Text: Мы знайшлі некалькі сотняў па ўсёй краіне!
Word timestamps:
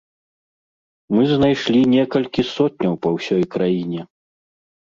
Мы 1.15 1.21
знайшлі 1.33 1.81
некалькі 1.95 2.41
сотняў 2.55 2.93
па 3.07 3.15
ўсёй 3.17 3.43
краіне! 3.57 4.01